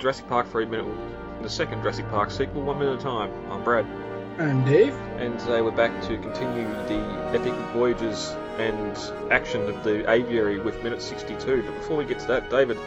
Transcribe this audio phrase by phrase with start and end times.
[0.00, 0.86] Jurassic Park 3 Minute,
[1.42, 3.30] the second Jurassic Park sequel, one minute at a time.
[3.50, 3.84] I'm Brad.
[4.38, 4.94] I'm Dave.
[5.18, 7.02] And today we're back to continue the
[7.34, 8.96] epic voyages and
[9.30, 11.64] action of the aviary with minute 62.
[11.64, 12.78] But before we get to that, David,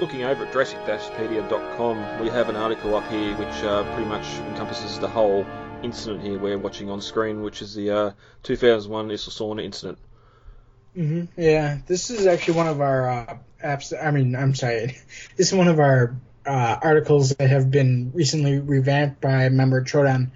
[0.00, 5.00] looking over at Jurassic-pedia.com, we have an article up here which uh, pretty much encompasses
[5.00, 5.44] the whole
[5.82, 8.10] incident here we're watching on screen, which is the uh,
[8.44, 9.98] 2001 Isla Sorna incident.
[10.96, 11.40] Mm-hmm.
[11.40, 13.92] Yeah, this is actually one of our uh, apps.
[14.00, 14.98] I mean, I'm sorry,
[15.36, 16.14] this is one of our
[16.46, 20.30] uh, articles that have been recently revamped by member Troodon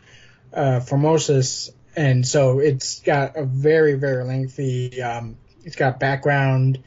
[0.52, 5.02] uh, Formosus, and so it's got a very very lengthy.
[5.02, 6.82] Um, it's got background,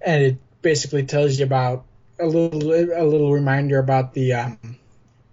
[0.00, 1.84] and it basically tells you about
[2.18, 4.58] a little a little reminder about the um,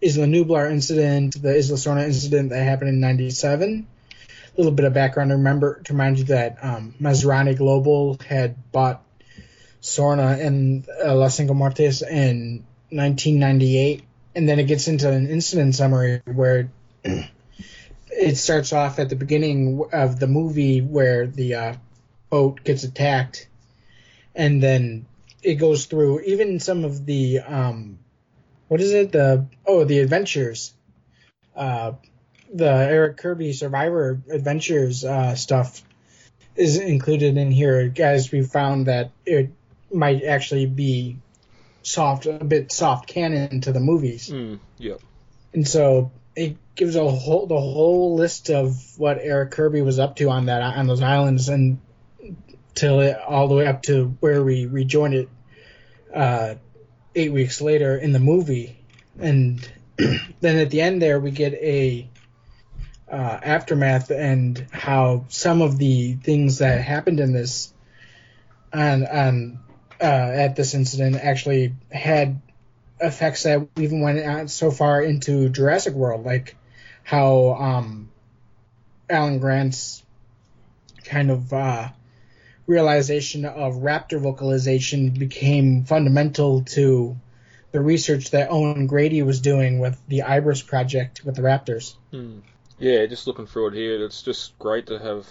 [0.02, 3.88] Isla Nublar incident, the Isla Sorna incident that happened in '97
[4.54, 5.30] a little bit of background.
[5.30, 9.04] To remember to remind you that um, Masrani Global had bought
[9.82, 14.04] Sorna and uh, Las Cinco Muertes in 1998,
[14.36, 16.70] and then it gets into an incident summary where
[18.08, 21.74] it starts off at the beginning of the movie where the uh,
[22.30, 23.48] boat gets attacked,
[24.36, 25.06] and then
[25.42, 28.00] it goes through even some of the um,
[28.68, 30.74] what is it the oh the adventures.
[31.56, 31.94] Uh,
[32.54, 35.82] the Eric Kirby Survivor Adventures uh, stuff
[36.56, 38.32] is included in here, guys.
[38.32, 39.52] We found that it
[39.94, 41.18] might actually be
[41.84, 44.30] soft, a bit soft canon to the movies.
[44.30, 45.00] Mm, yep.
[45.54, 50.16] And so it gives a whole the whole list of what Eric Kirby was up
[50.18, 51.80] to on that on those islands, and
[52.74, 55.30] till it, all the way up to where we rejoined it
[56.14, 56.56] uh,
[57.16, 58.80] eight weeks later in the movie,
[59.20, 59.70] and
[60.42, 62.10] then at the end there we get a
[63.12, 67.74] uh, aftermath and how some of the things that happened in this
[68.72, 69.60] and on
[70.02, 72.42] uh, at this incident actually had
[73.00, 76.56] effects that even went out so far into Jurassic World, like
[77.04, 78.12] how um,
[79.10, 80.04] Alan Grant's
[81.04, 81.90] kind of uh,
[82.68, 87.18] realization of raptor vocalization became fundamental to
[87.72, 91.96] the research that Owen Grady was doing with the Ibris project with the raptors.
[92.12, 92.40] Hmm
[92.82, 95.28] yeah, just looking through it here, it's just great to have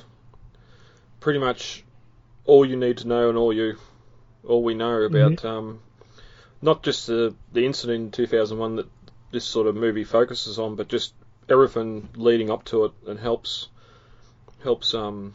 [1.19, 1.83] pretty much
[2.45, 3.77] all you need to know and all you
[4.47, 5.47] all we know about mm-hmm.
[5.47, 5.81] um,
[6.63, 8.87] not just the the incident in 2001 that
[9.33, 11.15] this sort of movie focuses on, but just
[11.49, 13.69] everything leading up to it and helps
[14.63, 15.35] helps um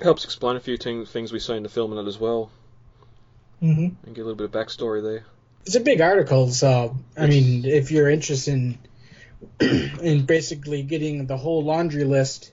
[0.00, 2.50] helps explain a few things things we see in the film in it as well,
[3.62, 3.94] mm-hmm.
[4.06, 5.24] and get a little bit of backstory there.
[5.64, 8.78] It's a big article, so I mean, if you're interested in
[9.60, 12.52] and basically getting the whole laundry list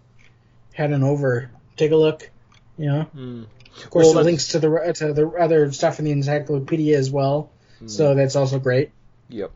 [0.74, 1.50] heading over.
[1.78, 2.30] Take a look.
[2.78, 3.08] You know.
[3.16, 3.46] Mm.
[3.84, 7.10] Of course, well, the links to the to the other stuff in the encyclopedia as
[7.10, 7.52] well.
[7.82, 7.90] Mm.
[7.90, 8.92] So that's also great.
[9.30, 9.52] Yep.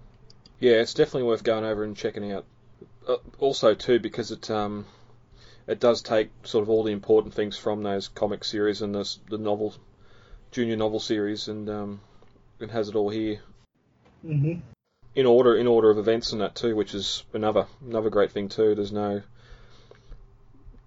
[0.60, 2.46] Yeah, it's definitely worth going over and checking out.
[3.08, 4.86] Uh, also, too, because it um,
[5.68, 9.18] it does take sort of all the important things from those comic series and the
[9.30, 9.74] the novel,
[10.52, 12.02] junior novel series, and um,
[12.60, 13.40] it has it all here.
[14.26, 14.60] Mm-hmm
[15.16, 18.50] in order in order of events and that too, which is another another great thing
[18.50, 18.76] too.
[18.76, 19.22] There's no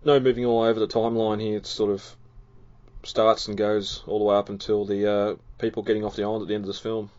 [0.05, 1.59] no moving all over the timeline here.
[1.59, 2.17] It's sort of
[3.07, 6.43] starts and goes all the way up until the uh, people getting off the island
[6.43, 7.11] at the end of this film.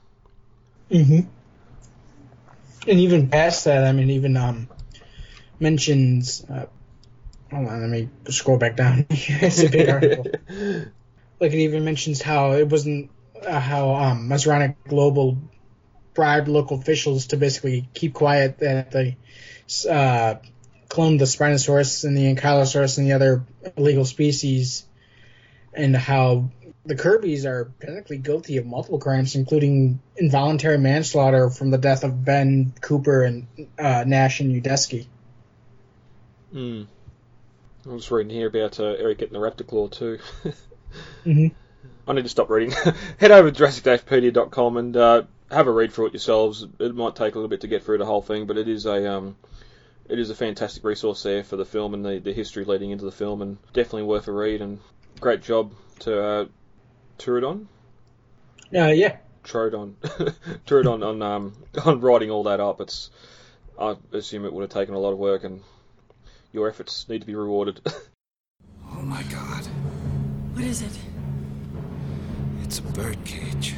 [0.91, 1.27] Mm-hmm.
[2.89, 4.69] And even past that, I mean, even um,
[5.59, 6.43] mentions.
[6.43, 6.67] Uh,
[7.51, 9.05] hold on, let me scroll back down.
[9.09, 10.25] it's a big article.
[11.39, 13.11] like it even mentions how it wasn't
[13.45, 15.37] uh, how um, Masrani Global
[16.13, 19.17] bribed local officials to basically keep quiet that they
[19.89, 20.35] uh,
[20.89, 23.45] cloned the Spinosaurus and the Ankylosaurus and the other
[23.75, 24.86] illegal species,
[25.77, 26.49] and how
[26.85, 32.23] the Kirbys are technically guilty of multiple crimes, including involuntary manslaughter from the death of
[32.23, 33.47] Ben Cooper and
[33.77, 35.07] uh, Nash and Udesky.
[36.51, 36.83] Hmm.
[37.85, 40.19] I was reading here about uh, Eric getting the raptor claw too.
[41.25, 41.47] mm-hmm.
[42.07, 42.71] I need to stop reading.
[43.17, 46.65] Head over to JurassicDavePedia.com and uh, have a read through it yourselves.
[46.79, 48.85] It might take a little bit to get through the whole thing, but it is
[48.85, 49.35] a um,
[50.09, 53.05] it is a fantastic resource there for the film and the, the history leading into
[53.05, 54.61] the film, and definitely worth a read.
[54.61, 54.79] And
[55.19, 56.45] great job to uh,
[57.17, 57.67] Turidon.
[58.75, 59.17] Uh, yeah.
[59.43, 59.93] Troodon,
[60.65, 61.53] Turidon on um,
[61.85, 62.81] on writing all that up.
[62.81, 63.09] It's
[63.79, 65.61] I assume it would have taken a lot of work, and
[66.51, 67.79] your efforts need to be rewarded.
[68.91, 69.65] oh my God!
[70.53, 70.99] What is it?
[72.63, 73.73] It's a birdcage.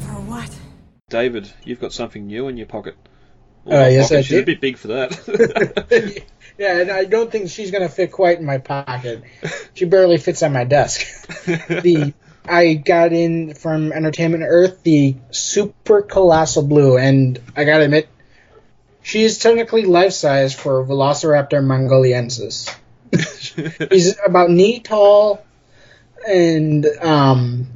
[0.00, 0.54] For what?
[1.08, 2.96] David, you've got something new in your pocket.
[3.66, 4.42] Oh, uh, yes, I She's did.
[4.42, 6.22] a bit big for that.
[6.58, 9.24] yeah, and I don't think she's going to fit quite in my pocket.
[9.74, 11.06] She barely fits on my desk.
[11.46, 12.14] the
[12.48, 18.08] I got in from Entertainment Earth the Super Colossal Blue, and I gotta admit,
[19.02, 22.74] she is technically life size for Velociraptor mongoliensis.
[23.90, 25.44] He's about knee tall,
[26.28, 27.66] and um,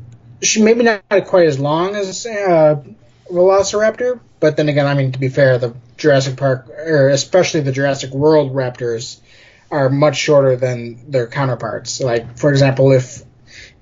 [0.42, 2.82] she maybe not quite as long as uh,
[3.30, 7.72] Velociraptor, but then again, I mean to be fair, the Jurassic Park, or especially the
[7.72, 9.20] Jurassic World raptors,
[9.70, 12.00] are much shorter than their counterparts.
[12.00, 13.22] Like for example, if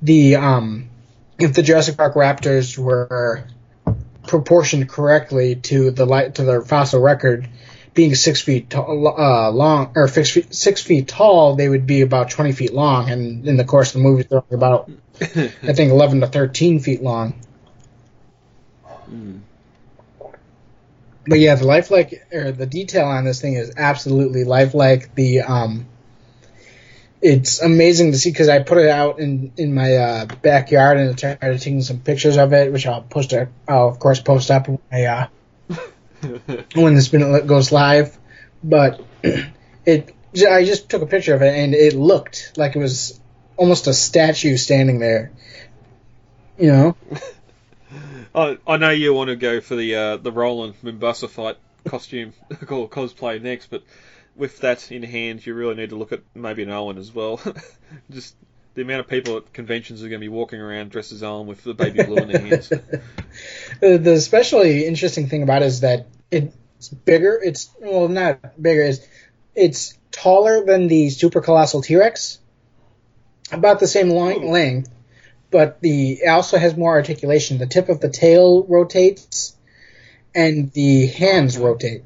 [0.02, 0.90] the um,
[1.38, 3.44] if the Jurassic Park raptors were
[4.26, 7.48] proportioned correctly to the light to their fossil record,
[7.94, 12.02] being six feet tall, uh, long or six feet, six feet tall, they would be
[12.02, 14.90] about twenty feet long, and in the course of the movie, they're about
[15.20, 17.34] I think eleven to thirteen feet long.
[21.26, 25.14] But yeah, the lifelike or the detail on this thing is absolutely lifelike.
[25.14, 25.86] The um,
[27.20, 31.10] it's amazing to see because I put it out in in my uh, backyard and
[31.10, 33.32] I started taking some pictures of it, which I'll post.
[33.32, 35.26] it- I'll of course post up when I, uh,
[36.74, 38.16] when this minute goes live.
[38.64, 39.00] But
[39.84, 40.14] it,
[40.48, 43.20] I just took a picture of it and it looked like it was
[43.56, 45.32] almost a statue standing there.
[46.58, 46.96] You know,
[48.38, 51.56] I, I know you want to go for the uh, the Roland Mombasa fight
[51.86, 52.32] costume
[52.68, 53.82] or cosplay next, but
[54.36, 57.40] with that in hand, you really need to look at maybe an Owen as well.
[58.10, 58.36] Just
[58.74, 61.48] the amount of people at conventions are going to be walking around dressed as Owen
[61.48, 62.68] with the baby blue in their hands.
[63.80, 67.40] the, the especially interesting thing about it is that it's bigger.
[67.42, 68.82] It's well, not bigger.
[68.82, 69.04] Is
[69.56, 72.38] it's taller than the super colossal T Rex,
[73.50, 74.50] about the same long, Oh.
[74.50, 74.90] length,
[75.50, 77.58] but the it also has more articulation.
[77.58, 79.56] The tip of the tail rotates,
[80.34, 82.02] and the hands rotate.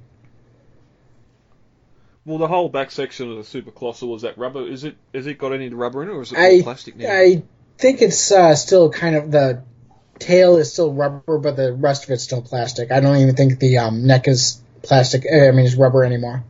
[2.24, 4.66] Well, the whole back section of the Super Colossal is that rubber.
[4.66, 4.96] Is it?
[5.12, 7.10] Has it got any rubber in it, or is it I all plastic now?
[7.10, 7.42] I
[7.78, 9.62] think it's uh, still kind of the
[10.20, 12.92] tail is still rubber, but the rest of it's still plastic.
[12.92, 15.24] I don't even think the um, neck is plastic.
[15.26, 16.44] I mean, it's rubber anymore.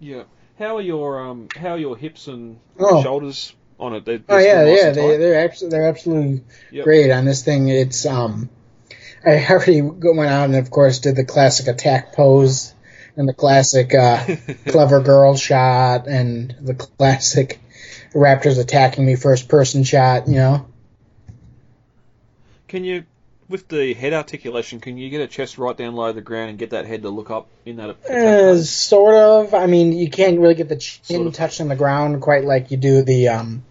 [0.00, 0.24] Yeah.
[0.58, 1.48] How are your um?
[1.56, 3.02] How are your hips and Oh.
[3.02, 4.04] shoulders on it?
[4.04, 6.84] They're, Oh yeah, yeah, they they're abs- they're absolutely Yep.
[6.84, 7.68] great on this thing.
[7.68, 8.48] It's um,
[9.24, 12.74] I already went out and of course did the classic attack pose
[13.16, 14.24] and the classic uh,
[14.68, 17.60] clever girl shot and the classic
[18.12, 20.28] raptors attacking me first person shot.
[20.28, 20.66] You know,
[22.68, 23.04] Can you,
[23.48, 26.50] with the head articulation, can you get a chest right down low to the ground
[26.50, 27.90] and get that head to look up in that?
[28.10, 29.54] uh, sort of.
[29.54, 31.34] I mean, you can't really get the chin Sort of.
[31.34, 33.62] touched on the ground quite like you do the um,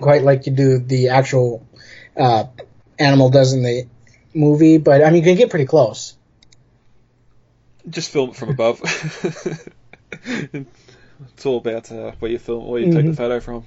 [0.00, 1.66] quite like you do the actual
[2.16, 2.44] uh,
[2.98, 3.86] animal does in the
[4.34, 4.78] movie.
[4.78, 6.16] But I mean, you can get pretty close.
[7.88, 8.80] Just film it from above.
[10.24, 13.16] it's all about uh, where you film, where you take the Mhm.
[13.16, 13.64] photo from.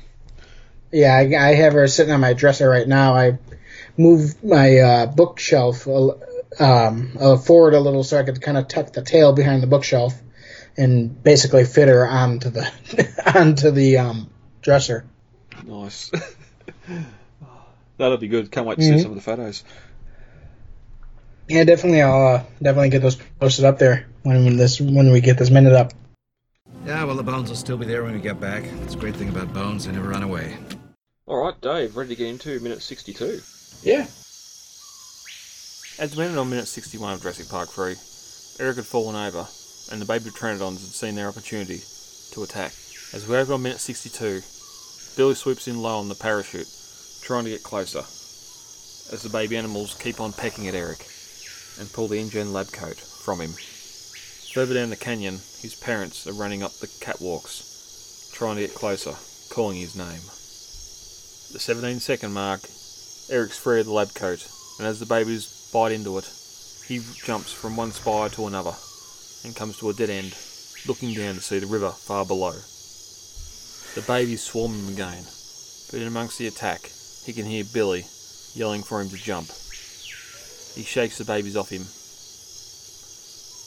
[0.91, 3.15] Yeah, I, I have her sitting on my dresser right now.
[3.15, 3.38] I
[3.97, 8.93] moved my uh, bookshelf um, uh, forward a little so I could kind of tuck
[8.93, 10.13] the tail behind the bookshelf
[10.77, 12.69] and basically fit her onto the
[13.35, 14.29] onto the um,
[14.61, 15.05] dresser.
[15.65, 16.11] Nice.
[17.97, 18.51] That'll be good.
[18.51, 18.97] Can't wait to Mhm.
[18.97, 19.63] see some of the photos.
[21.47, 22.01] Yeah, definitely.
[22.01, 25.73] I'll uh, definitely get those posted up there when this when we get this minute
[25.73, 25.93] up.
[26.85, 28.63] Yeah, well, the bones will still be there when we get back.
[28.81, 30.57] That's a great thing about bones, they never run away.
[31.27, 33.41] All right, Dave, ready to get into minute 62.
[33.84, 34.08] Yeah.
[35.98, 37.96] As mentioned on minute 61 of Jurassic Park 3,
[38.60, 39.48] Eric had fallen over,
[39.91, 41.82] and the baby Pteranodons had seen their opportunity
[42.32, 42.74] to attack.
[43.13, 44.41] As we open on minute 62,
[45.15, 46.67] Billy swoops in low on the parachute,
[47.22, 51.05] trying to get closer, as the baby animals keep on pecking at Eric,
[51.79, 53.53] and pull the InGen lab coat from him.
[54.53, 59.15] Further down the canyon, his parents are running up the catwalks, trying to get closer,
[59.53, 60.22] calling his name.
[61.51, 62.62] The 17 second mark,
[63.27, 66.32] Eric's free of the lab coat, and as the babies bite into it,
[66.88, 68.75] he jumps from one spire to another
[69.44, 70.38] and comes to a dead end,
[70.88, 72.53] looking down to see the river far below.
[73.96, 75.24] The babies swarm him again,
[75.89, 76.91] but in amongst the attack,
[77.25, 78.05] he can hear Billy
[78.53, 79.48] yelling for him to jump.
[80.75, 81.88] He shakes the babies off him,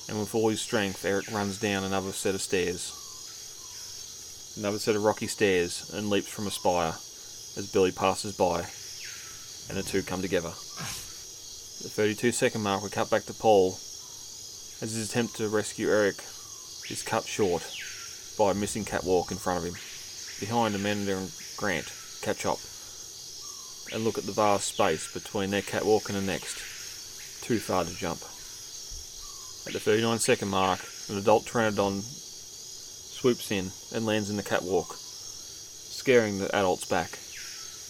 [0.08, 2.94] and with all his strength, Eric runs down another set of stairs.
[4.56, 6.94] Another set of rocky stairs, and leaps from a spire
[7.56, 8.66] as Billy passes by,
[9.68, 10.50] and the two come together.
[10.50, 13.72] The 32 second mark we cut back to Paul
[14.80, 16.16] as his attempt to rescue Eric
[16.90, 17.62] is cut short
[18.38, 19.74] by a missing catwalk in front of him.
[20.40, 22.58] Behind Amanda and Grant catch up
[23.92, 27.42] and look at the vast space between their catwalk and the next.
[27.42, 28.20] Too far to jump.
[29.66, 34.94] At the 39 second mark, an adult Pteranodon swoops in and lands in the catwalk,
[34.96, 37.18] scaring the adults back.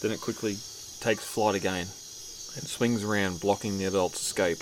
[0.01, 0.57] Then it quickly
[1.01, 1.87] takes flight again
[2.57, 4.59] and swings around, blocking the adult's escape.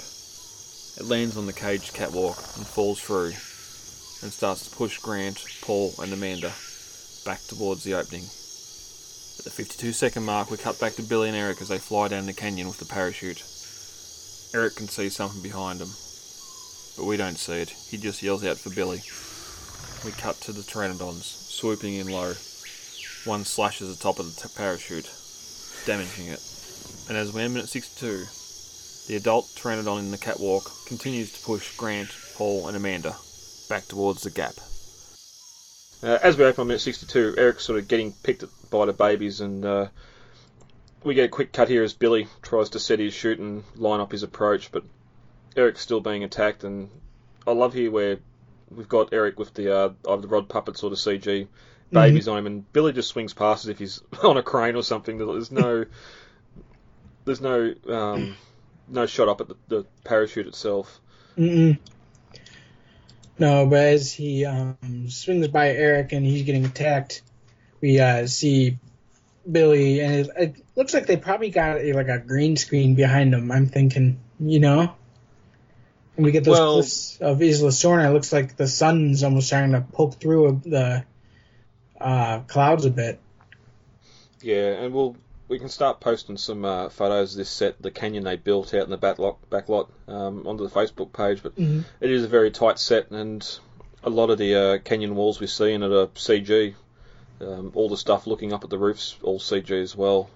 [0.98, 3.32] It lands on the caged catwalk and falls through
[4.22, 6.52] and starts to push Grant, Paul, and Amanda
[7.24, 8.24] back towards the opening.
[9.38, 12.08] At the 52 second mark, we cut back to Billy and Eric as they fly
[12.08, 13.42] down the canyon with the parachute.
[14.54, 15.90] Eric can see something behind him,
[16.96, 17.70] but we don't see it.
[17.90, 19.02] He just yells out for Billy.
[20.04, 22.34] We cut to the Pteranodons, swooping in low.
[23.24, 25.10] One slashes the top of the t- parachute,
[25.86, 26.42] damaging it.
[27.08, 28.26] And as we end minute 62,
[29.06, 33.14] the adult Pteranodon in the catwalk continues to push Grant, Paul, and Amanda
[33.68, 34.54] back towards the gap.
[36.02, 39.40] Uh, as we open on minute 62, Eric's sort of getting picked by the babies,
[39.40, 39.86] and uh,
[41.04, 44.00] we get a quick cut here as Billy tries to set his shoot and line
[44.00, 44.82] up his approach, but
[45.56, 46.90] Eric's still being attacked, and
[47.46, 48.18] I love here where
[48.70, 51.46] we've got Eric with the uh, the rod puppet sort of CG
[51.90, 54.82] babies on him, and Billy just swings past as if he's on a crane or
[54.82, 55.18] something.
[55.18, 55.84] There's no,
[57.24, 58.36] there's no, um,
[58.88, 61.00] no shot up at the, the parachute itself.
[61.36, 61.78] Mm-mm.
[63.38, 64.76] No, but as he um,
[65.08, 67.22] swings by Eric and he's getting attacked,
[67.80, 68.78] we uh, see
[69.50, 73.32] Billy, and it, it looks like they probably got a, like a green screen behind
[73.32, 73.52] them.
[73.52, 74.94] I'm thinking, you know,
[76.16, 78.08] and we get those Well- cliffs of Isla Sorna.
[78.08, 81.04] It looks like the sun's almost starting to poke through the
[82.00, 83.20] uh, clouds a bit.
[84.42, 85.16] Yeah, and we'll
[85.48, 88.82] we can start posting some uh, photos of this set, the canyon they built out
[88.82, 91.42] in the back lot, back lot um, onto the Facebook page.
[91.42, 91.84] But Mhm.
[92.00, 93.46] it is a very tight set, and
[94.02, 96.74] a lot of the uh, canyon walls we see in it are CG.
[97.40, 100.28] Um, all the stuff looking up at the roofs, all CG as well.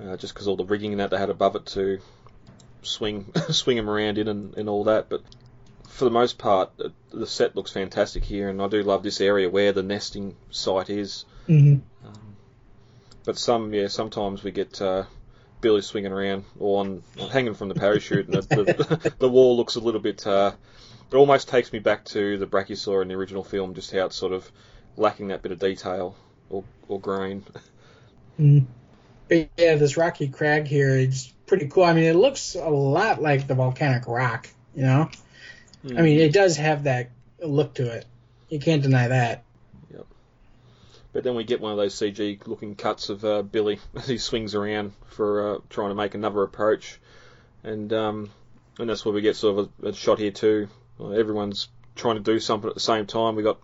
[0.00, 1.98] Uh, just because all the rigging and that they had above it to
[2.82, 5.08] swing swing them around in and, and all that.
[5.08, 5.22] But
[5.88, 6.70] for the most part,
[7.10, 10.90] the set looks fantastic here, and I do love this area where the nesting site
[10.90, 11.24] is.
[11.46, 11.76] hmm
[13.24, 15.04] But some, yeah, sometimes we get uh,
[15.60, 19.74] Billy swinging around or on hanging from the parachute, and the, the, the wall looks
[19.74, 20.26] a little bit.
[20.26, 20.52] Uh,
[21.10, 24.16] it almost takes me back to the Brachiosaur in the original film, just how it's
[24.16, 24.50] sort of
[24.96, 26.16] lacking that bit of detail
[26.50, 27.44] or, or grain.
[28.36, 28.60] hmm
[29.28, 31.84] But yeah, this rocky crag here is pretty cool.
[31.84, 35.10] I mean, it looks a lot like the volcanic rock, you know.
[35.84, 37.10] I mean, it does have that
[37.42, 38.04] look to it.
[38.48, 39.44] You can't deny that.
[39.92, 40.06] Yep.
[41.12, 44.18] But then we get one of those CG looking cuts of uh, Billy as he
[44.18, 46.98] swings around for uh, trying to make another approach,
[47.62, 48.30] and um,
[48.78, 50.68] and that's where we get sort of a, a shot here too.
[50.98, 53.36] Well, everyone's trying to do something at the same time.
[53.36, 53.60] We got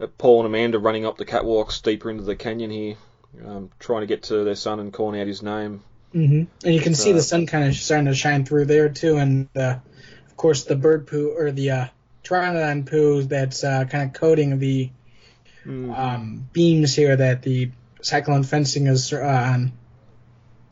[0.00, 2.96] uh, Paul and Amanda running up the catwalks deeper into the canyon here,
[3.44, 5.82] um, trying to get to their son and calling out his name.
[6.14, 6.66] Mm-hmm.
[6.66, 9.16] And you can see Uh, the sun kind of starting to shine through there too,
[9.16, 9.76] and uh,
[10.40, 11.86] course the bird poo or the uh,
[12.24, 14.90] pteranodon poo that's uh, kind of coating the
[15.66, 17.70] um, beams here that the
[18.00, 19.72] cyclone fencing is uh, on.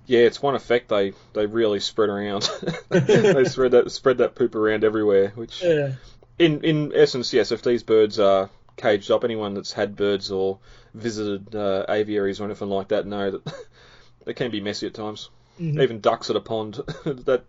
[0.06, 2.48] Yeah, it's one effect they, they really spread around.
[2.88, 5.90] they spread that spread that poop around everywhere, which Uh,
[6.38, 10.60] in in essence, yes, if these birds are caged up, anyone that's had birds or
[10.94, 13.66] visited uh, aviaries or anything like that know that
[14.24, 15.28] they can be messy at times.
[15.58, 15.82] Mhm.
[15.82, 16.74] Even ducks at a pond,
[17.04, 17.42] that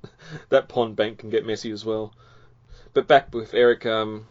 [0.49, 2.13] that pond bank can get messy as well.
[2.93, 4.25] But back with Eric, um,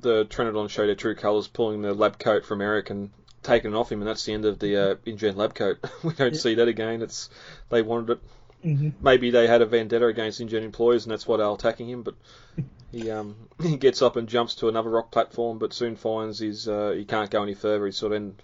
[0.00, 3.10] the Pteranodon showed their true colours, pulling the lab coat from Eric and
[3.42, 5.78] taking it off him, and that's the end of the uh, InGen lab coat.
[6.02, 7.02] we don't see that again.
[7.02, 7.30] It's
[7.70, 8.18] they wanted it
[8.64, 8.92] mhm.
[9.02, 12.02] maybe they had a vendetta against InGen employees and that's why they're attacking him.
[12.02, 12.14] But
[12.92, 16.66] he um, he gets up and jumps to another rock platform, but soon finds he's
[16.66, 17.86] uh, he can't go any further.
[17.86, 18.36] He's sort of in,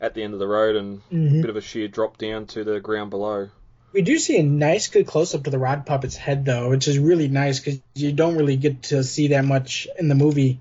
[0.00, 1.38] at the end of the road and Mhm.
[1.38, 3.50] a bit of a sheer drop down to the ground below.
[3.94, 6.88] We do see a nice, good close up to the rod puppet's head, though, which
[6.88, 10.58] is really nice because you don't really get to see that much in the movie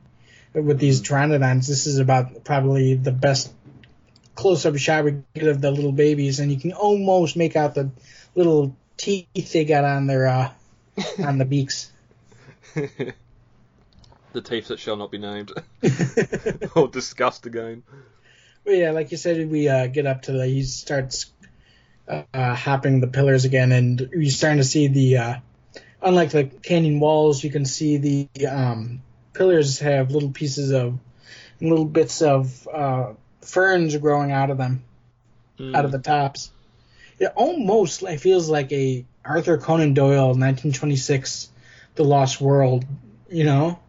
[0.53, 1.67] with these pteranodons.
[1.67, 3.51] This is about probably the best
[4.35, 7.73] close up shot we get of the little babies, and you can almost make out
[7.73, 7.89] the
[8.35, 10.51] little teeth they got on their uh,
[11.25, 11.91] on the beaks.
[12.75, 15.51] the teeth that shall not be named
[16.75, 17.81] or discussed again.
[18.63, 20.45] But yeah, like you said, we uh, get up to the.
[20.45, 21.32] He starts
[22.07, 25.17] uh, hopping the pillars again, and you're starting to see the.
[25.17, 25.35] Uh,
[26.01, 29.01] unlike the canyon walls, you can see the um,
[29.33, 30.99] pillars have little pieces of,
[31.61, 34.83] little bits of uh, ferns growing out of them,
[35.73, 36.51] out of the tops.
[37.19, 41.49] It almost like, feels like a Arthur Conan Doyle 1926,
[41.95, 42.85] The Lost World.
[43.29, 43.79] You know,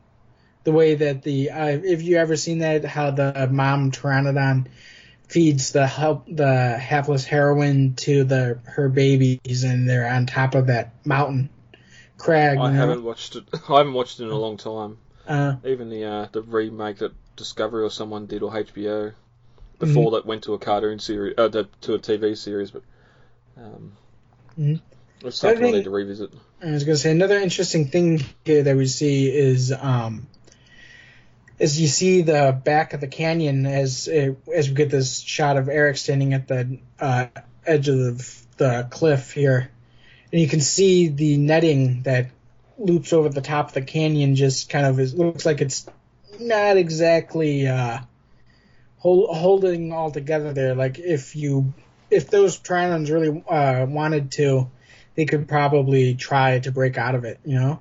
[0.62, 4.66] the way that the uh, if you ever seen that how the mom pteranodon
[5.28, 10.66] feeds the help the hapless heroine to the her babies and they're on top of
[10.68, 11.50] that mountain
[12.18, 12.58] crag.
[12.58, 13.44] I haven't watched it.
[13.68, 14.98] I haven't watched it in a long time.
[15.26, 19.12] Uh, Even the uh, the remake that Discovery or someone did or HBO
[19.78, 22.70] before that went to a cartoon series, uh, to to a TV series.
[22.70, 22.82] But
[23.56, 23.92] Um,
[24.58, 24.80] Mhm.
[25.24, 26.30] It's something I need to revisit.
[26.62, 30.26] I was going to say another interesting thing here that we see is um,
[31.58, 35.56] is you see the back of the canyon as uh, as we get this shot
[35.56, 37.26] of Eric standing at the uh,
[37.66, 39.70] edge of the, the cliff here,
[40.32, 42.30] and you can see the netting that
[42.78, 44.34] loops over the top of the canyon.
[44.34, 45.86] Just kind of is, looks like it's
[46.40, 48.00] not exactly uh,
[48.98, 50.74] hold, holding all together there.
[50.74, 51.72] Like if you
[52.10, 54.70] if those Trilons really uh, wanted to
[55.14, 57.80] they could probably try to break out of it, you know?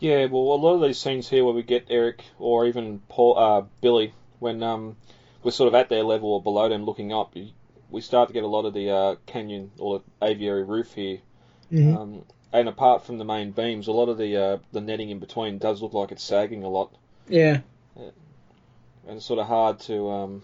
[0.00, 3.38] Yeah, well, a lot of these scenes here where we get Eric or even Paul,
[3.38, 4.96] uh, Billy, when um,
[5.42, 7.34] we're sort of at their level or below them looking up,
[7.90, 11.18] we start to get a lot of the uh, canyon or the aviary roof here.
[11.70, 11.96] Mhm.
[11.96, 15.18] Um, and apart from the main beams, a lot of the uh, the netting in
[15.20, 16.90] between does look like it's sagging a lot,
[17.28, 17.60] Yeah.
[17.96, 20.10] and it's sort of hard to.
[20.10, 20.42] Um,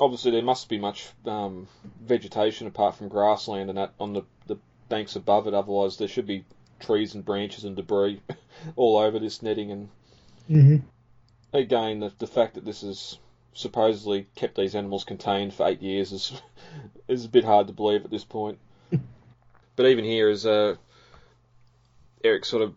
[0.00, 1.66] obviously, there must be much um,
[2.02, 4.56] vegetation apart from grassland and that on the, the
[4.90, 5.54] banks above it.
[5.54, 6.44] Otherwise, there should be
[6.80, 8.20] trees and branches and debris
[8.76, 9.70] all over this netting.
[9.70, 9.88] And
[10.48, 10.76] hmm
[11.52, 13.18] again, the, the fact that this is
[13.52, 16.40] supposedly kept these animals contained for eight years is
[17.08, 18.58] is a bit hard to believe at this point.
[19.76, 20.76] but even here, as uh,
[22.22, 22.74] Eric sort of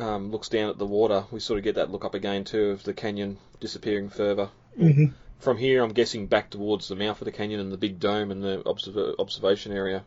[0.00, 2.70] um, looks down at the water, we sort of get that look up again too
[2.70, 4.48] of the canyon disappearing further.
[4.76, 5.06] hmm
[5.38, 8.30] From here, I'm guessing back towards the mouth of the canyon and the big dome
[8.30, 10.04] and the observ- observation area.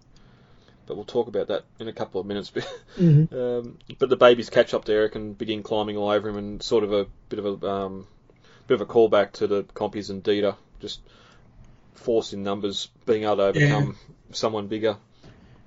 [0.91, 2.51] But we'll talk about that in a couple of minutes.
[2.97, 6.35] hmm Um, but the babies catch up to Eric and begin climbing all over him,
[6.35, 8.07] and sort of a bit of a um,
[8.67, 10.99] bit of a callback to the compies and Dieter, just
[11.93, 13.95] force in numbers, being able to overcome
[14.33, 14.97] someone bigger.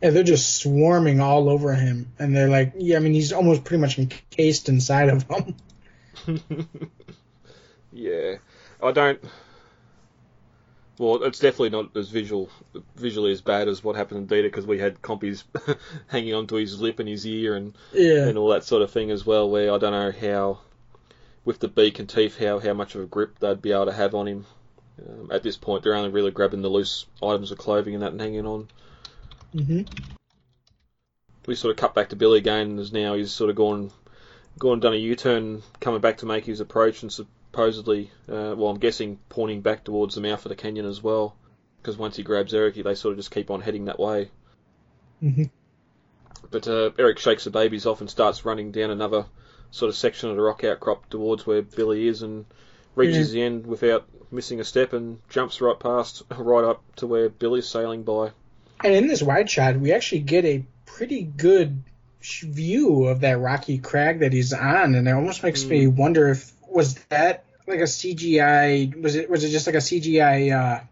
[0.03, 3.65] Yeah, they're just swarming all over him, and they're like, yeah, I mean, he's almost
[3.65, 5.57] pretty much encased inside of them.
[7.93, 8.35] yeah,
[8.83, 9.25] I don't.
[10.99, 12.49] Well, it's definitely not as visual,
[12.95, 15.43] visually as bad as what happened in Dieter because we had compies
[16.09, 18.29] hanging onto his lip and his ear and Yeah.
[18.29, 19.51] and all that sort of thing as well.
[19.51, 20.61] Where I don't know how,
[21.45, 23.93] with the beak and teeth, how how much of a grip they'd be able to
[23.93, 24.47] have on him.
[25.09, 28.13] Um, at this point, they're only really grabbing the loose items of clothing and that
[28.13, 28.69] and hanging on.
[29.53, 29.83] hmm
[31.47, 33.91] We sort of cut back to Billy again, as now he's sort of gone,
[34.59, 37.13] gone done a U-turn, coming back to make his approach, and
[37.55, 41.37] supposedly, uh, well, I'm guessing pointing back towards the mouth of the canyon as well.
[41.81, 44.31] Because once he grabs Eric, they sort of just keep on heading that way.
[45.21, 45.45] hmm
[46.51, 49.27] But uh, Eric shakes the babies off and starts running down another
[49.71, 52.45] sort of section of the rock outcrop towards where Billy is and
[52.97, 57.29] reaches the end without missing a step and jumps right past, right up to where
[57.29, 58.33] Billy's sailing by.
[58.83, 61.85] And in this wide shot, we actually get a pretty good
[62.25, 66.54] view of that rocky crag that he's on, and it almost makes me wonder if
[66.75, 69.01] was that like a CGI?
[69.01, 70.85] Was it was it just like a CGI uh,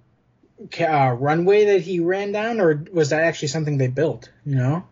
[0.70, 4.30] ca- uh, runway that he ran down, or was that actually something they built?
[4.44, 4.84] You know?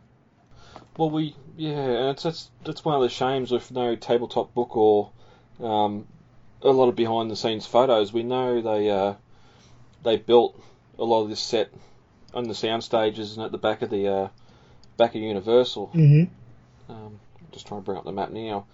[0.96, 4.76] Well, we yeah, and it's that's that's one of the shames with no tabletop book
[4.76, 5.12] or
[5.60, 6.06] um,
[6.62, 8.12] a lot of behind the scenes photos.
[8.12, 9.14] We know they uh,
[10.02, 10.60] they built
[10.98, 11.72] a lot of this set
[12.34, 14.28] on the sound stages and at the back of the uh,
[14.96, 15.90] back of Universal.
[15.94, 16.92] Mm-hmm.
[16.92, 17.20] Um,
[17.52, 18.66] just trying to bring up the map now.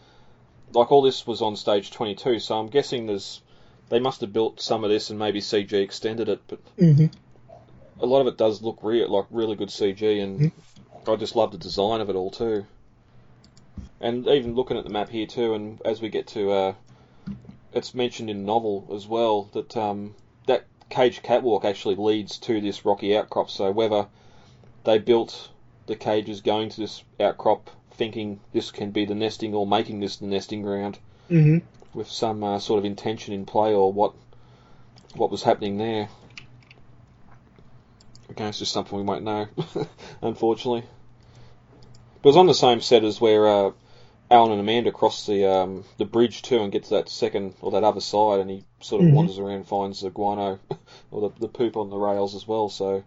[0.73, 3.41] Like all this was on stage 22, so I'm guessing there's
[3.89, 7.07] they must have built some of this and maybe CG extended it, but Mm-hmm.
[8.01, 10.51] a lot of it does look real, like really good CG, and
[11.07, 12.67] I just love the design of it all too.
[14.01, 16.75] And even looking at the map here too, and as we get to, uh,
[17.73, 20.15] it's mentioned in the novel as well that um,
[20.47, 23.51] that cage catwalk actually leads to this rocky outcrop.
[23.51, 24.09] So whether
[24.85, 25.51] they built
[25.87, 30.17] the cages going to this outcrop, thinking this can be the nesting, or making this
[30.17, 30.99] the nesting ground,
[31.31, 31.59] Mm-hmm.
[31.95, 34.13] with some uh, sort of intention in play, or what
[35.15, 36.09] what was happening there.
[38.31, 39.47] Okay, it's just something we won't know,
[40.23, 40.85] unfortunately.
[42.23, 43.71] But it was on the same set as where uh,
[44.31, 47.71] Alan and Amanda cross the um, the bridge too and get to that second or
[47.73, 49.15] that other side, and he sort of Mhm.
[49.15, 50.59] wanders around and finds the guano
[51.11, 52.69] or the, the poop on the rails as well.
[52.69, 53.05] So,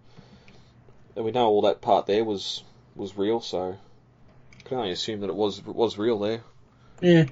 [1.16, 2.64] and we know all that part there was
[2.96, 3.42] was real.
[3.42, 3.76] So,
[4.70, 6.42] can only assume that it was was real there.
[7.02, 7.26] Yeah.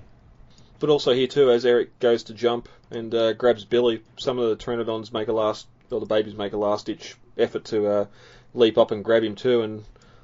[0.79, 4.49] But also here too, as Eric goes to jump and uh, grabs Billy, some of
[4.49, 8.05] the Pteranodons make a last, or the babies make a last ditch effort to uh,
[8.53, 9.61] leap up and grab him too.
[9.61, 9.83] And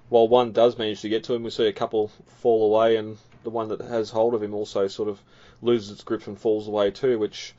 [0.09, 2.09] while one does manage to get to him, we see a couple
[2.41, 5.19] fall away, and the one that has hold of him also sort of
[5.61, 7.17] loses its grip and falls away too.
[7.19, 7.53] Which,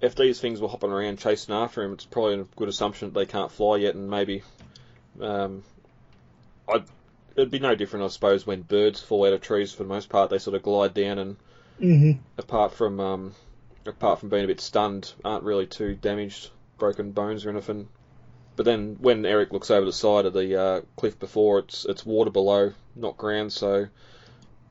[0.00, 3.18] if these things were hopping around chasing after him, it's probably a good assumption that
[3.18, 4.42] they can't fly yet, and maybe
[5.20, 5.64] um,
[6.68, 6.84] I'd,
[7.36, 9.72] it'd be no different, I suppose, when birds fall out of trees.
[9.72, 11.36] For the most part, they sort of glide down and
[11.80, 12.20] Mm-hmm.
[12.38, 13.34] apart from um,
[13.84, 17.88] apart from being a bit stunned, aren't really too damaged, broken bones or anything.
[18.56, 22.06] but then when Eric looks over the side of the uh, cliff before, it's it's
[22.06, 23.52] water below, not ground.
[23.52, 23.88] So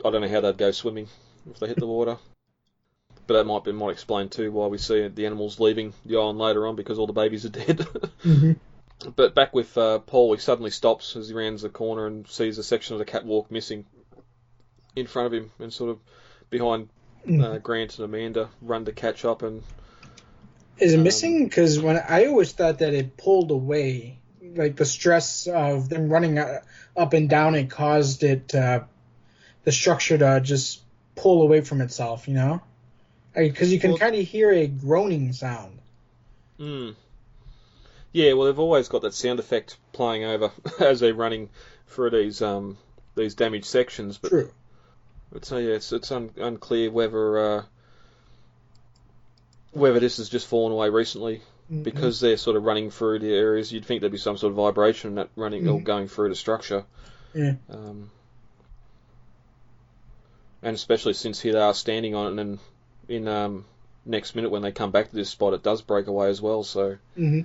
[0.06, 1.08] I don't know how they'd go swimming
[1.50, 2.18] if they hit the water.
[3.28, 6.40] But that might be might explain too why we see the animals leaving the island
[6.40, 7.86] later on because all the babies are dead.
[8.24, 8.54] Mm-hmm.
[9.16, 12.58] But back with uh, Paul, he suddenly stops as he rounds the corner and sees
[12.58, 13.86] a section of the catwalk missing
[14.96, 16.00] in front of him, and sort of
[16.50, 16.88] behind
[17.28, 19.42] uh, Grant and Amanda run to catch up.
[19.42, 19.64] And
[20.78, 21.44] Is it Um, missing?
[21.46, 26.38] Because when I always thought that it pulled away, like the stress of them running
[26.38, 28.82] up and down, it caused it uh,
[29.64, 30.82] the structure to just
[31.16, 32.28] pull away from itself.
[32.28, 32.62] You know,
[33.36, 35.80] because you can Well- kind of hear a groaning sound.
[36.60, 36.96] mm,
[38.14, 41.50] yeah, well, they've always got that sound effect playing over as they're running
[41.88, 42.78] through these um,
[43.16, 44.18] these damaged sections.
[44.18, 44.52] But True.
[45.42, 47.64] So yeah, it's it's un, unclear whether uh,
[49.72, 51.84] whether this has just fallen away recently Mm-hmm.
[51.84, 53.72] because they're sort of running through the areas.
[53.72, 55.86] You'd think there'd be some sort of vibration that running or Mhm.
[55.86, 56.84] going through the structure.
[57.34, 57.54] Yeah.
[57.70, 58.12] Um,
[60.62, 62.60] and especially since here they are standing on it, and then
[63.08, 63.66] in um,
[64.06, 66.64] next minute when they come back to this spot, it does break away as well.
[66.64, 67.42] So Mm-hmm.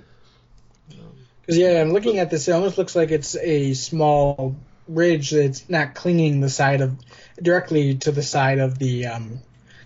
[1.41, 2.47] Because yeah, I'm looking at this.
[2.47, 4.55] It almost looks like it's a small
[4.87, 6.97] ridge that's not clinging the side of
[7.41, 9.39] directly to the side of the um,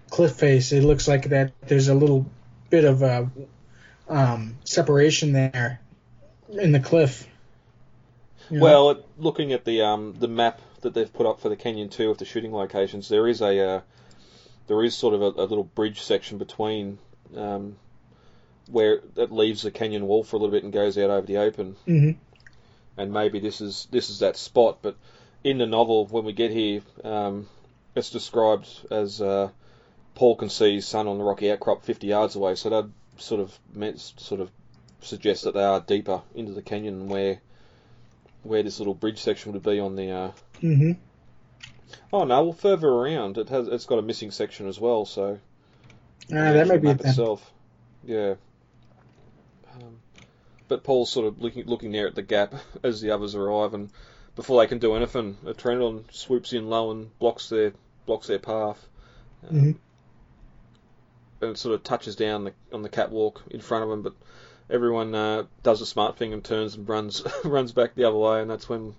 [0.09, 0.71] cliff face.
[0.71, 2.25] It looks like that there's a little
[2.69, 3.29] bit of a
[4.07, 5.79] um, separation there
[6.49, 7.27] in the cliff.
[8.49, 8.63] You know?
[8.63, 12.09] Well, looking at the um, the map that they've put up for the Canyon Two
[12.11, 13.81] of the shooting locations, there is a uh,
[14.67, 16.97] there is sort of a, a little bridge section between
[17.35, 17.75] um,
[18.69, 21.37] where it leaves the canyon wall for a little bit and goes out over the
[21.37, 22.15] open, Mhm.
[22.97, 24.79] and maybe this is this is that spot.
[24.81, 24.95] But
[25.43, 27.47] in the novel, when we get here, um,
[27.95, 29.49] it's described as uh,
[30.15, 32.55] Paul can see his son on the rocky outcrop 50 yards away.
[32.55, 32.85] So that
[33.17, 34.49] sort of meant, sort of
[35.01, 37.41] suggests that they are deeper into the canyon where
[38.43, 40.09] where this little bridge section would be on the.
[40.11, 40.31] Uh...
[40.61, 40.97] Mhm.
[42.11, 45.05] Oh no, well further around it has it's got a missing section as well.
[45.05, 45.39] So
[46.31, 47.51] Ah, that might be it itself.
[48.05, 48.35] Yeah.
[50.67, 53.89] But Paul's sort of looking looking there at the gap as the others arrive, and
[54.35, 57.73] before they can do anything, a Pteranodon swoops in low and blocks their
[58.05, 58.87] blocks their path.
[59.49, 59.75] Um, Mhm.
[61.41, 64.13] And it sort of touches down the, on the catwalk in front of them, but
[64.69, 68.41] everyone uh, does a smart thing and turns and runs runs back the other way,
[68.41, 68.95] and that's when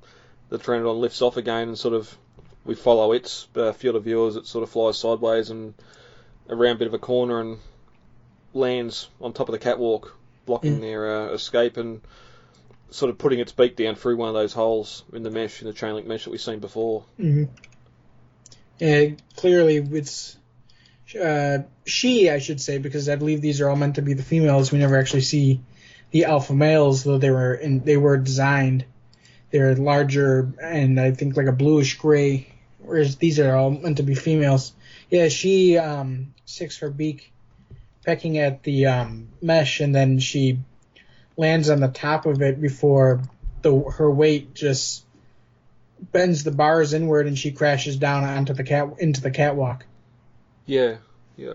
[0.51, 2.17] the Pteranodon lifts off again and sort of
[2.67, 5.75] we follow its uh, field of view as it sort of flies sideways and
[6.49, 7.59] around a bit of a corner and
[8.53, 10.15] lands on top of the catwalk,
[10.47, 10.81] blocking Mm.
[10.81, 12.01] their uh, escape and
[12.91, 15.67] sort of putting its beak down through one of those holes in the mesh, in
[15.67, 17.05] the chain link mesh that we've seen before.
[17.17, 17.45] hmm
[18.79, 20.37] Yeah, clearly it's
[21.21, 24.23] uh, she, I should say, because I believe these are all meant to be the
[24.23, 24.73] females.
[24.73, 25.61] We never actually see
[26.11, 28.85] the alpha males, though they were in, they were designed.
[29.51, 34.03] They're larger and I think like a bluish gray, whereas these are all meant to
[34.03, 34.73] be females.
[35.11, 37.33] Yeah, she um, sticks her beak,
[38.05, 40.59] pecking at the um, mesh, and then she
[41.37, 43.23] lands on the top of it before
[43.63, 45.05] the her weight just
[46.13, 49.85] bends the bars inward and she crashes down onto the cat into the catwalk.
[50.67, 50.97] Yeah,
[51.37, 51.55] yeah.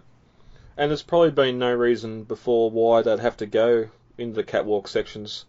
[0.78, 4.88] And there's probably been no reason before why they'd have to go into the catwalk
[4.88, 5.46] sections.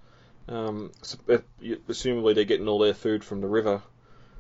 [0.49, 3.83] Um, s- uh, they're getting all their food from the river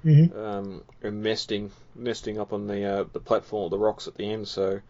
[0.04, 0.38] Mm-hmm.
[0.38, 4.48] um, and nesting, nesting up on the uh, the platform, the rocks at the end.
[4.48, 4.80] So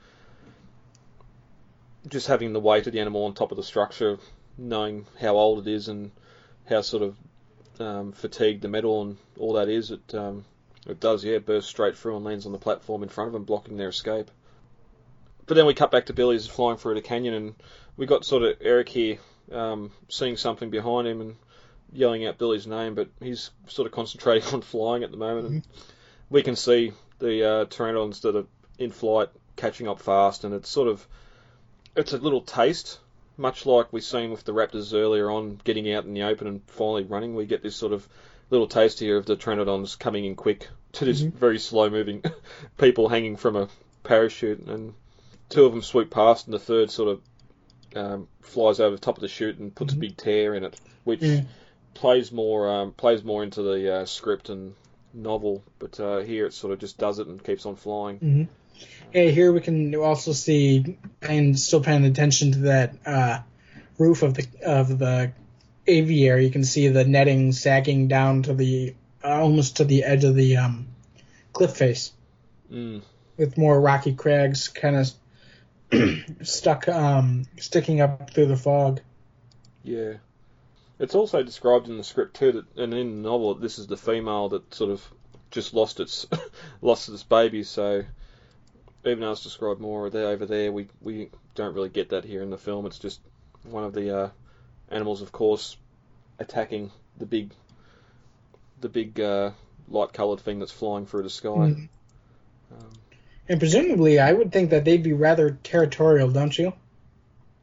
[2.08, 4.18] just having the weight of the animal on top of the structure,
[4.56, 6.10] knowing how old it is and
[6.68, 7.16] how sort of
[7.80, 10.44] um, fatigued the metal and all that is, it um,
[10.86, 13.44] it does yeah burst straight through and lands on the platform in front of them,
[13.44, 14.30] blocking their escape.
[15.46, 17.54] But then we cut back to Billy's flying through the canyon, and
[17.96, 19.18] we got sort of Eric here
[19.50, 21.36] um, seeing something behind him and
[21.92, 25.48] yelling out Billy's name, but he's sort of concentrating on flying at the moment.
[25.48, 25.66] And
[26.28, 28.46] we can see the uh, pteranodons that are
[28.78, 31.06] in flight catching up fast, and it's sort of
[31.96, 32.98] it's a little taste,
[33.37, 36.62] much like we've seen with the raptors earlier on, getting out in the open and
[36.66, 37.35] finally running.
[37.35, 38.07] We get this sort of
[38.50, 42.22] little taste here of the pteranodons coming in quick to this very slow moving
[42.79, 43.68] people hanging from a
[44.03, 44.94] parachute, and
[45.48, 47.20] two of them swoop past, and the third sort of
[47.96, 50.81] um, flies over the top of the chute and puts a big tear in it,
[51.05, 51.42] which Yeah.
[51.94, 54.74] plays more um, plays more into the uh, script and
[55.12, 58.48] novel, but uh, here it sort of just does it and keeps on flying.
[59.12, 63.40] Yeah, here we can also see and still paying attention to that uh,
[63.98, 65.32] roof of the of the
[65.86, 66.44] aviary.
[66.44, 70.34] You can see the netting sagging down to the uh, almost to the edge of
[70.34, 70.88] the um,
[71.52, 72.12] cliff face,
[72.70, 73.02] Mm.
[73.36, 75.10] with more rocky crags kind of
[76.46, 79.00] stuck um, sticking up through the fog.
[79.82, 80.14] Yeah.
[81.00, 83.96] It's also described in the script too, that, and in the novel, this is the
[83.96, 85.02] female that sort of
[85.50, 86.26] just lost its
[86.82, 87.62] lost its baby.
[87.62, 88.04] So
[89.04, 92.42] even though it's described more there over there, we we don't really get that here
[92.42, 92.86] in the film.
[92.86, 93.20] It's just
[93.64, 94.28] one of the uh,
[94.90, 95.76] animals, of course,
[96.38, 97.52] attacking the big
[98.80, 99.50] the big uh,
[99.88, 101.48] light coloured thing that's flying through the sky.
[101.48, 101.88] Mhm.
[103.48, 106.72] And presumably, I would think that they'd be rather territorial, don't you?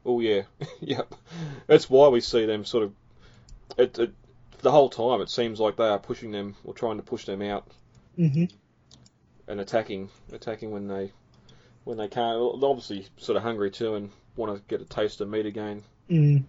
[0.04, 0.42] Oh yeah,
[0.80, 1.14] yep.
[1.66, 2.92] That's why we see them sort of.
[3.78, 4.12] It, it,
[4.60, 7.42] the whole time it seems like they are pushing them or trying to push them
[7.42, 7.66] out
[8.18, 8.46] Mm-hmm.
[9.46, 11.12] and attacking, attacking when they
[11.84, 12.60] when they can't.
[12.60, 15.82] They're obviously sort of hungry too and want to get a taste of meat again.
[16.10, 16.44] Mm.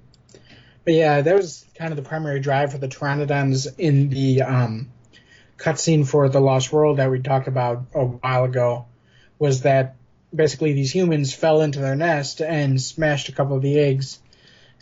[0.86, 4.90] But yeah, that was kind of the primary drive for the Pteranodons in the um,
[5.58, 8.86] cutscene for the Lost World that we talked about a while ago.
[9.38, 9.96] Was that
[10.34, 14.20] basically these humans fell into their nest and smashed a couple of the eggs,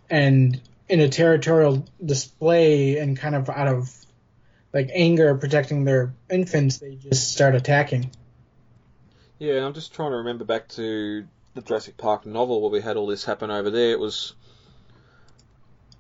[0.10, 3.94] and in a territorial display and kind of out of
[4.74, 8.12] like anger protecting their infants, they just start attacking.
[9.40, 12.82] Yeah, and I'm just trying to remember back to the Jurassic Park novel where we
[12.82, 13.92] had all this happen over there.
[13.92, 14.34] It was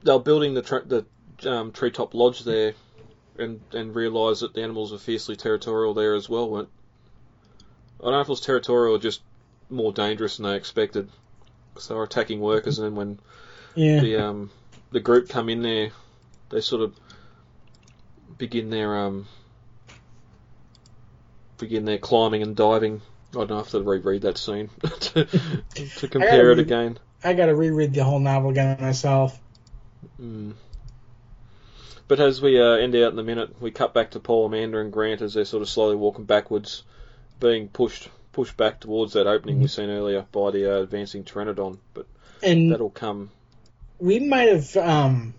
[0.03, 1.05] they were building the tre- the
[1.49, 2.73] um, treetop lodge there,
[3.37, 6.49] and and realised that the animals were fiercely territorial there as well.
[6.49, 6.69] Weren't
[7.99, 9.21] I don't know if it was territorial or just
[9.69, 11.09] more dangerous than they expected.
[11.77, 13.19] So they were attacking workers, and then when
[13.75, 14.01] Yeah.
[14.01, 14.51] the um
[14.91, 15.91] the group come in there,
[16.49, 16.95] they sort of
[18.37, 19.27] begin their um
[21.57, 23.01] begin their climbing and diving.
[23.37, 25.25] Don't know if to reread that scene to,
[25.97, 26.97] to compare it again.
[27.23, 29.39] I got to reread the whole novel again myself.
[30.19, 30.53] Mm.
[32.07, 34.79] But as we uh, end out in a minute, we cut back to Paul, Amanda,
[34.79, 36.83] and Grant as they're sort of slowly walking backwards,
[37.39, 41.79] being pushed pushed back towards that opening we seen earlier by the uh, advancing Pteranodon.
[41.93, 42.05] But
[42.43, 43.31] And that'll come.
[43.99, 45.33] we might have um,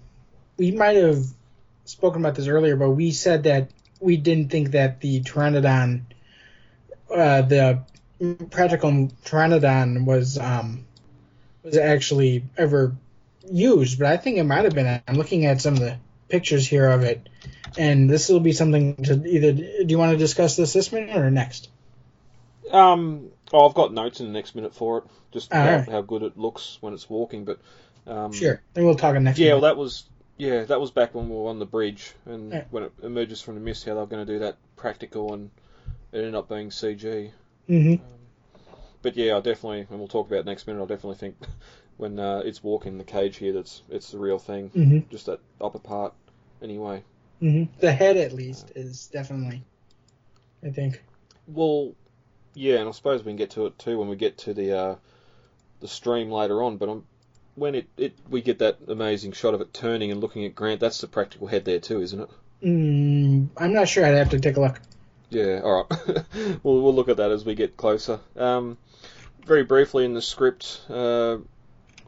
[0.57, 1.25] we might have
[1.85, 6.03] spoken about this earlier, but we said that we didn't think that the Pteranodon,
[7.11, 7.83] uh, the
[8.51, 8.91] practical
[9.25, 10.87] Pteranodon was um,
[11.63, 12.95] was actually ever
[13.51, 15.01] used, but I think it might have been.
[15.07, 17.29] I'm looking at some of the pictures here of it,
[17.77, 19.53] and this will be something to either.
[19.53, 21.69] Do you want to discuss this this minute or next?
[22.71, 25.89] Um, oh, I've got notes in the next minute for it, just about right.
[25.89, 27.45] how good it looks when it's walking.
[27.45, 27.61] But
[28.07, 28.61] um, Sure.
[28.75, 29.39] Then we'll talk in next.
[29.39, 30.05] Yeah, well, that was
[30.37, 33.55] yeah, that was back when we were on the bridge, and when it emerges from
[33.55, 35.51] the mist, how they're going to do that practical, and
[36.13, 37.31] it ended up being CG.
[37.69, 38.01] Mhm.
[39.03, 40.83] But yeah, I definitely, and we'll talk about it next minute.
[40.83, 41.37] I definitely think
[41.97, 44.71] when uh, it's walking the cage here, that's it's the real thing.
[44.71, 45.09] Mhm.
[45.11, 46.13] Just that upper part,
[46.63, 47.03] anyway.
[47.41, 47.69] Mhm.
[47.79, 49.63] The head, at least, is definitely.
[50.65, 51.03] I think.
[51.47, 51.95] Well,
[52.55, 54.77] yeah, and I suppose we can get to it too when we get to the
[54.77, 54.97] uh,
[55.81, 56.77] the stream later on.
[56.77, 57.05] But um
[57.55, 60.81] when it, it we get that amazing shot of it turning and looking at Grant,
[60.81, 62.29] that's the practical head there too, isn't it?
[62.65, 64.05] Mm, I'm not sure.
[64.05, 64.81] I'd have to take a look.
[65.31, 66.25] Yeah, all right.
[66.63, 68.21] we'll we'll look at that as we get closer.
[68.37, 68.79] Um,
[69.45, 71.39] very briefly in the script, uh,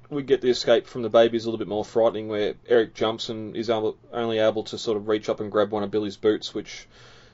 [0.09, 3.29] we get the escape from the babies a little bit more frightening, where Eric jumps
[3.29, 6.17] and is able, only able to sort of reach up and grab one of Billy's
[6.17, 6.87] boots, which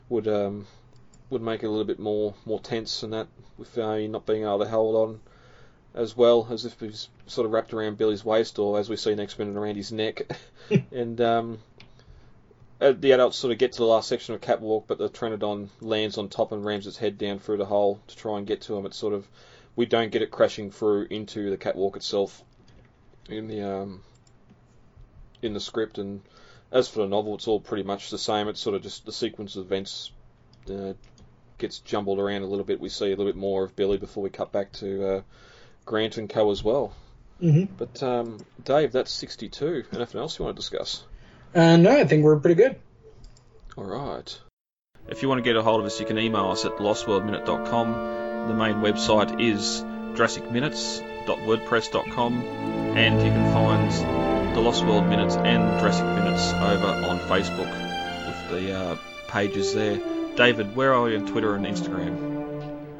[0.09, 0.67] would um,
[1.31, 4.43] would make it a little bit more more tense than that, with uh, not being
[4.43, 5.21] able to hold on
[5.97, 9.15] as well as if he's sort of wrapped around Billy's waist, or as we see
[9.15, 10.31] next minute around his neck,
[10.93, 11.59] and um,
[12.79, 16.19] the adults sort of get to the last section of catwalk, but the Pteranodon lands
[16.19, 18.77] on top and rams its head down through the hole to try and get to
[18.77, 18.87] him.
[18.87, 19.27] It's sort of
[19.77, 22.43] we don't get it crashing through into the catwalk itself
[23.29, 24.03] in the um,
[25.43, 25.99] in the script.
[25.99, 26.23] And
[26.73, 28.49] as for the novel, it's all pretty much the same.
[28.49, 30.13] It's sort of just the sequence of events
[30.71, 30.95] uh,
[31.59, 32.81] gets jumbled around a little bit.
[32.81, 35.23] We see a little bit more of Billy before we cut back to uh,
[35.85, 36.51] Grant and Co.
[36.51, 36.93] as well.
[37.41, 39.85] hmm But um, Dave, that's 62.
[39.93, 41.05] Anything else you want to discuss?
[41.55, 42.77] Uh, no, I think we're pretty good.
[43.77, 44.39] All right.
[45.09, 48.49] If you want to get a hold of us, you can email us at lostworldminute.com.
[48.49, 49.85] The main website is
[50.17, 52.33] jurassicminutes.wordpress.com,
[52.97, 53.93] and you can find
[54.57, 57.71] the Lost World Minutes and Jurassic Minutes over on Facebook
[58.27, 58.97] with the uh,
[59.29, 60.01] pages there.
[60.37, 62.35] David, where are you on Twitter and Instagram?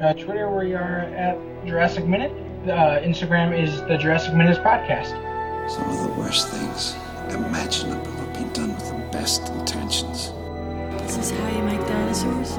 [0.01, 2.31] Uh, Twitter, we are at Jurassic Minute.
[2.69, 5.11] Uh, Instagram is the Jurassic Minutes Podcast.
[5.71, 6.95] Some of the worst things
[7.35, 10.33] imaginable have been done with the best intentions.
[11.03, 12.51] This is how you make dinosaurs?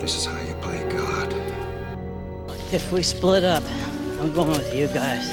[0.00, 1.32] This is how you play God.
[2.72, 3.62] If we split up,
[4.20, 5.28] I'm going with you guys.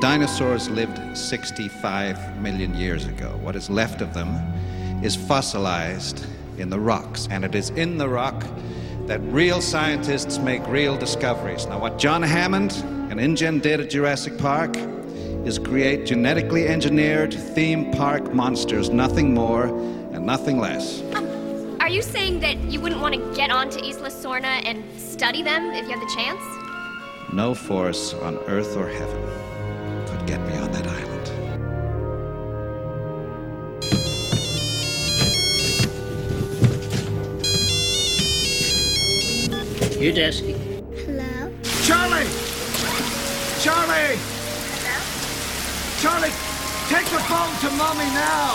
[0.00, 3.38] Dinosaurs lived 65 million years ago.
[3.42, 4.28] What is left of them
[5.02, 6.26] is fossilized
[6.56, 8.44] in the rocks, and it is in the rock
[9.06, 11.66] that real scientists make real discoveries.
[11.66, 12.72] Now, what John Hammond
[13.18, 14.76] and InGen did at Jurassic Park
[15.44, 19.64] is create genetically engineered theme park monsters, nothing more
[20.12, 21.02] and nothing less.
[21.16, 25.42] Um, are you saying that you wouldn't want to get onto Isla Sorna and study
[25.42, 26.40] them if you had the chance?
[27.32, 29.20] No force on earth or heaven
[30.06, 31.08] could get me on that island.
[40.00, 40.52] You're Dusky.
[41.04, 41.52] Hello?
[41.82, 42.37] Charlie!
[43.60, 44.16] Charlie!
[46.00, 46.30] Charlie,
[46.88, 48.54] take the phone to mommy now!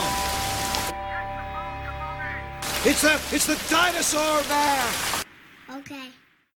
[2.85, 5.12] It's the it's the dinosaur man!